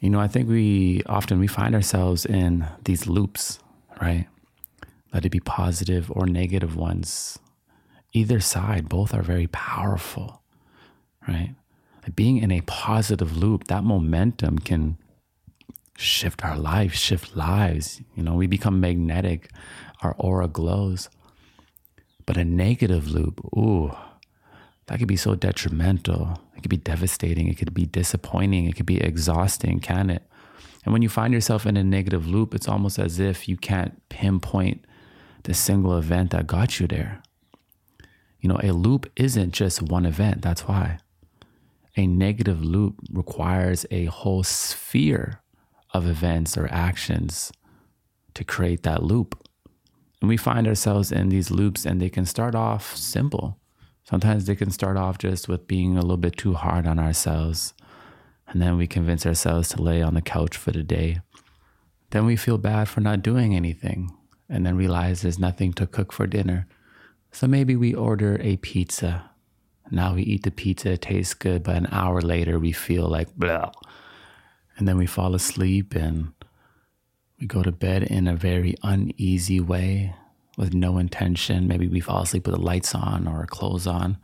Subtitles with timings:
[0.00, 3.58] You know, I think we often we find ourselves in these loops,
[4.00, 4.26] right?
[5.12, 7.38] Let it be positive or negative ones.
[8.12, 10.42] Either side, both are very powerful,
[11.26, 11.54] right?
[12.14, 14.96] being in a positive loop, that momentum can
[15.96, 18.00] shift our lives, shift lives.
[18.14, 19.50] You know, we become magnetic,
[20.02, 21.08] our aura glows.
[22.24, 23.94] But a negative loop, ooh,
[24.86, 26.40] that could be so detrimental.
[26.56, 27.48] It could be devastating.
[27.48, 28.66] It could be disappointing.
[28.66, 30.22] It could be exhausting, can it?
[30.84, 34.00] And when you find yourself in a negative loop, it's almost as if you can't
[34.08, 34.84] pinpoint
[35.42, 37.22] the single event that got you there.
[38.40, 40.42] You know, a loop isn't just one event.
[40.42, 40.98] That's why.
[41.96, 45.40] A negative loop requires a whole sphere
[45.92, 47.50] of events or actions
[48.34, 49.42] to create that loop.
[50.20, 53.58] And we find ourselves in these loops, and they can start off simple.
[54.08, 57.74] Sometimes they can start off just with being a little bit too hard on ourselves.
[58.46, 61.22] And then we convince ourselves to lay on the couch for the day.
[62.10, 64.16] Then we feel bad for not doing anything
[64.48, 66.68] and then realize there's nothing to cook for dinner.
[67.32, 69.28] So maybe we order a pizza.
[69.90, 73.34] Now we eat the pizza, it tastes good, but an hour later we feel like
[73.34, 73.72] blah.
[74.78, 76.32] And then we fall asleep and
[77.40, 80.14] we go to bed in a very uneasy way
[80.56, 81.68] with no intention.
[81.68, 84.18] Maybe we fall asleep with the lights on or clothes on.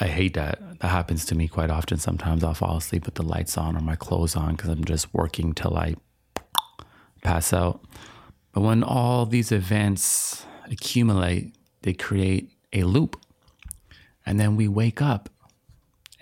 [0.00, 0.80] I hate that.
[0.80, 1.98] That happens to me quite often.
[1.98, 5.12] Sometimes I'll fall asleep with the lights on or my clothes on because I'm just
[5.12, 5.96] working till I
[7.22, 7.80] pass out.
[8.52, 13.20] But when all these events accumulate, they create a loop.
[14.24, 15.28] And then we wake up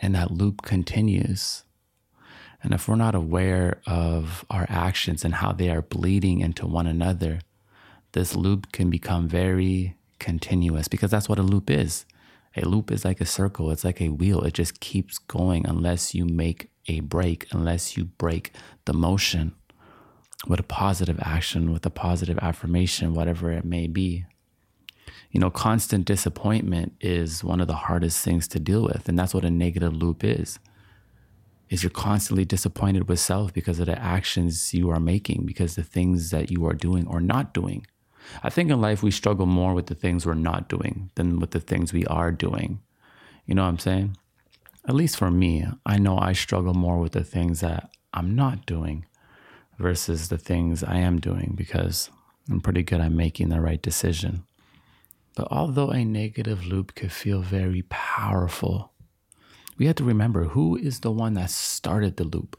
[0.01, 1.65] and that loop continues.
[2.63, 6.87] And if we're not aware of our actions and how they are bleeding into one
[6.87, 7.41] another,
[8.13, 12.05] this loop can become very continuous because that's what a loop is.
[12.57, 14.43] A loop is like a circle, it's like a wheel.
[14.43, 18.53] It just keeps going unless you make a break, unless you break
[18.87, 19.55] the motion
[20.47, 24.25] with a positive action, with a positive affirmation, whatever it may be.
[25.31, 29.09] You know, constant disappointment is one of the hardest things to deal with.
[29.09, 30.59] And that's what a negative loop is.
[31.69, 35.83] Is you're constantly disappointed with self because of the actions you are making, because the
[35.83, 37.87] things that you are doing or not doing.
[38.43, 41.53] I think in life we struggle more with the things we're not doing than with
[41.53, 42.81] the things we are doing.
[43.47, 44.17] You know what I'm saying?
[44.89, 48.67] At least for me, I know I struggle more with the things that I'm not
[48.67, 49.07] doing
[49.79, 52.11] versus the things I am doing because
[52.49, 54.45] I'm pretty good at making the right decision.
[55.35, 58.93] But although a negative loop could feel very powerful,
[59.77, 62.59] we have to remember who is the one that started the loop?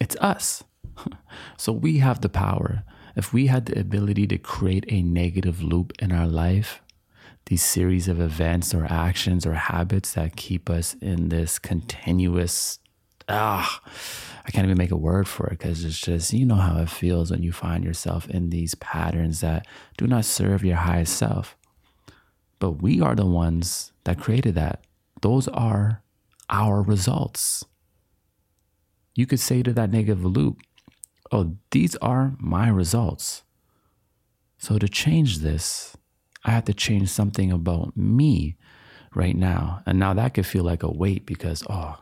[0.00, 0.64] It's us.
[1.56, 2.84] so we have the power
[3.16, 6.80] if we had the ability to create a negative loop in our life,
[7.46, 12.78] these series of events or actions or habits that keep us in this continuous
[13.28, 13.80] ah
[14.44, 16.90] I can't even make a word for it because it's just you know how it
[16.90, 21.56] feels when you find yourself in these patterns that do not serve your highest self.
[22.58, 24.84] But we are the ones that created that.
[25.20, 26.02] Those are
[26.50, 27.64] our results.
[29.14, 30.60] You could say to that negative loop,
[31.32, 33.42] oh, these are my results.
[34.58, 35.96] So to change this,
[36.44, 38.56] I have to change something about me
[39.14, 39.82] right now.
[39.86, 41.96] And now that could feel like a weight because, oh,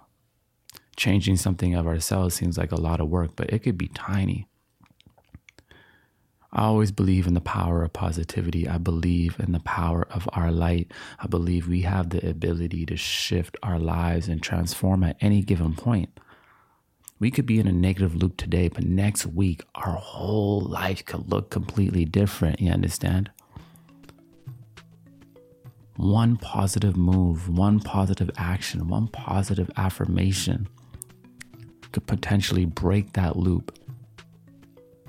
[0.97, 4.47] changing something of ourselves seems like a lot of work, but it could be tiny.
[6.53, 8.69] I always believe in the power of positivity.
[8.69, 10.93] I believe in the power of our light.
[11.21, 15.75] I believe we have the ability to shift our lives and transform at any given
[15.75, 16.11] point.
[17.21, 21.31] We could be in a negative loop today, but next week, our whole life could
[21.31, 22.63] look completely different.
[22.63, 23.31] You understand?
[25.97, 30.67] One positive move, one positive action, one positive affirmation
[31.93, 33.79] could potentially break that loop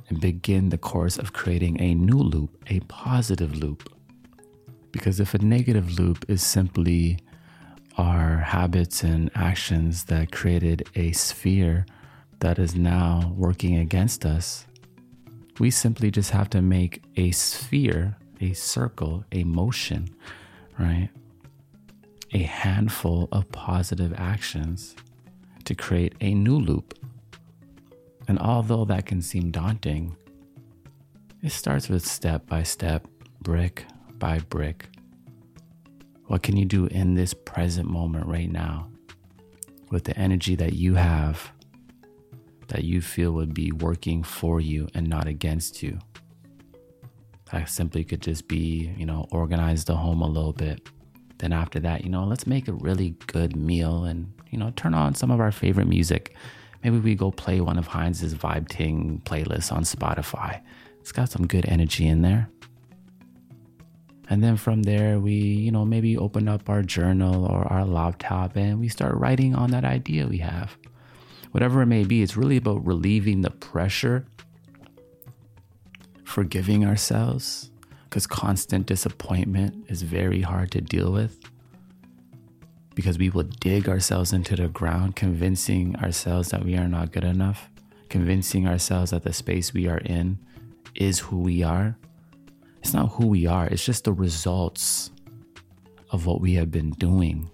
[0.10, 3.90] and begin the course of creating a new loop, a positive loop.
[4.92, 7.20] Because if a negative loop is simply
[7.98, 11.86] our habits and actions that created a sphere
[12.41, 14.66] that is now working against us,
[15.60, 20.10] we simply just have to make a sphere, a circle, a motion,
[20.77, 21.10] right?
[22.33, 24.95] A handful of positive actions
[25.66, 26.98] to create a new loop.
[28.27, 30.16] And although that can seem daunting,
[31.44, 33.07] it starts with step by step,
[33.42, 33.86] brick
[34.18, 34.88] by brick.
[36.25, 38.88] What can you do in this present moment right now
[39.92, 41.51] with the energy that you have
[42.71, 46.00] that you feel would be working for you and not against you.
[47.51, 50.88] I simply could just be, you know, organize the home a little bit.
[51.39, 54.94] Then after that, you know, let's make a really good meal and, you know, turn
[54.94, 56.33] on some of our favorite music.
[56.81, 60.62] maybe we go play one of Heinz's Vibe Ting playlists on Spotify.
[61.01, 62.50] It's got some good energy in there.
[64.29, 68.56] And then from there, we, you know, maybe open up our journal or our laptop
[68.56, 70.77] and we start writing on that idea we have.
[71.51, 74.25] Whatever it may be, it's really about relieving the pressure,
[76.24, 77.71] forgiving ourselves,
[78.06, 81.39] because constant disappointment is very hard to deal with.
[82.95, 87.24] Because we will dig ourselves into the ground, convincing ourselves that we are not good
[87.24, 87.69] enough,
[88.09, 90.39] convincing ourselves that the space we are in
[90.95, 91.97] is who we are
[92.81, 95.12] it's not who we are, it's just the results
[96.09, 97.50] of what we have been doing.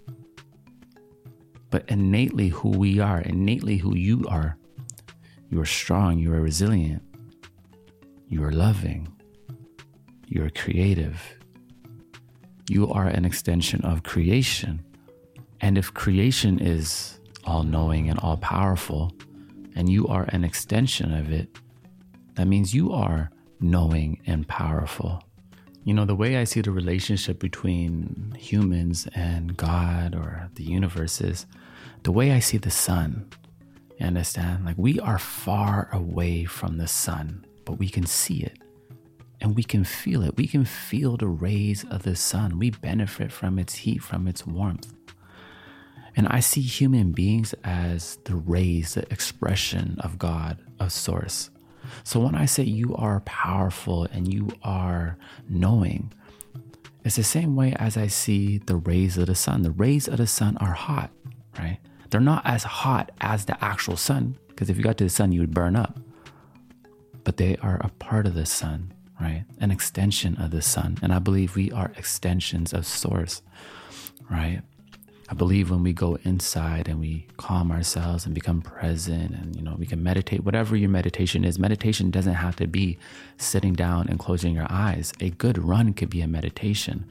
[1.69, 4.57] But innately, who we are, innately, who you are,
[5.49, 7.03] you are strong, you are resilient,
[8.27, 9.07] you are loving,
[10.27, 11.21] you are creative,
[12.69, 14.83] you are an extension of creation.
[15.61, 19.11] And if creation is all knowing and all powerful,
[19.75, 21.57] and you are an extension of it,
[22.35, 23.29] that means you are
[23.59, 25.23] knowing and powerful.
[25.88, 31.22] You know, the way I see the relationship between humans and God or the universe
[31.22, 31.45] is
[32.04, 33.30] the way I see the sun.
[33.98, 34.66] You understand?
[34.66, 38.57] Like we are far away from the sun, but we can see it
[39.39, 40.36] and we can feel it.
[40.36, 42.60] We can feel the rays of the sun.
[42.60, 44.94] We benefit from its heat, from its warmth.
[46.18, 51.50] And I see human beings as the rays, the expression of God, of Source.
[52.04, 55.18] So when I say you are powerful and you are
[55.50, 56.13] knowing,
[57.04, 59.62] it's the same way as I see the rays of the sun.
[59.62, 61.12] The rays of the sun are hot,
[61.57, 61.80] right?
[62.10, 65.31] They're not as hot as the actual sun, because if you got to the sun,
[65.31, 66.00] you would burn up.
[67.24, 69.45] But they are a part of the sun, right?
[69.60, 70.98] An extension of the sun.
[71.01, 73.42] And I believe we are extensions of source,
[74.30, 74.62] right?
[75.29, 79.62] I believe when we go inside and we calm ourselves and become present and you
[79.62, 82.97] know we can meditate whatever your meditation is meditation doesn't have to be
[83.38, 85.12] sitting down and closing your eyes.
[85.19, 87.06] A good run could be a meditation.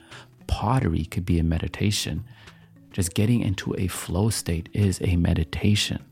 [0.46, 2.24] Pottery could be a meditation.
[2.90, 6.02] Just getting into a flow state is a meditation.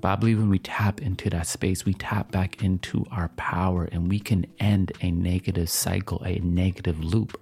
[0.00, 3.88] But I believe when we tap into that space, we tap back into our power
[3.92, 7.40] and we can end a negative cycle, a negative loop.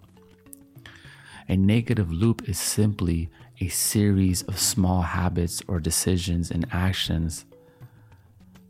[1.49, 3.31] A negative loop is simply
[3.61, 7.45] a series of small habits or decisions and actions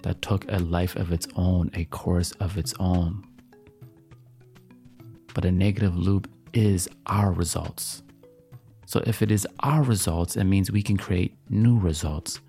[0.02, 3.24] that took a life of its own, a course of its own.
[5.34, 8.02] But a negative loop is our results.
[8.86, 12.40] So if it is our results, it means we can create new results.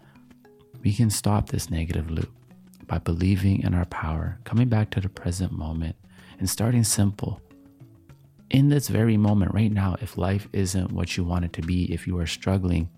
[0.84, 2.32] We can stop this negative loop
[2.88, 5.96] by believing in our power, coming back to the present moment,
[6.40, 7.40] and starting simple
[8.52, 11.92] in this very moment, right now, if life isn't what you want it to be,
[11.92, 12.90] if you are struggling,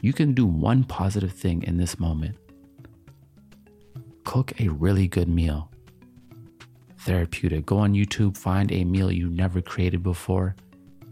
[0.00, 2.36] you can do one positive thing in this moment.
[4.24, 5.70] Cook a really good meal.
[7.00, 7.66] Therapeutic.
[7.66, 10.56] Go on YouTube, find a meal you never created before,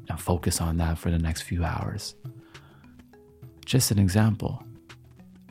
[0.08, 2.14] and focus on that for the next few hours.
[3.66, 4.62] Just an example.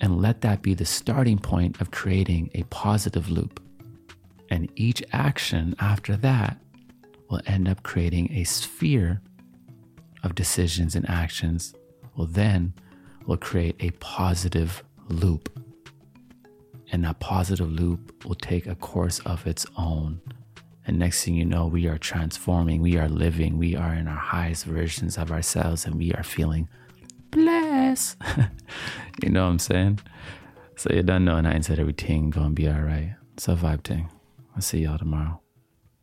[0.01, 3.61] And let that be the starting point of creating a positive loop.
[4.49, 6.57] And each action after that
[7.29, 9.21] will end up creating a sphere
[10.23, 11.73] of decisions and actions,
[12.15, 12.73] will then
[13.25, 15.49] will create a positive loop.
[16.91, 20.21] And that positive loop will take a course of its own.
[20.87, 24.15] And next thing you know, we are transforming, we are living, we are in our
[24.15, 26.69] highest versions of ourselves, and we are feeling
[27.31, 28.17] blessed.
[29.23, 29.99] you know what I'm saying?
[30.75, 33.15] So you don't know, and I said everything gonna be all right.
[33.33, 34.09] It's a vibe thing.
[34.55, 35.41] I'll see y'all tomorrow.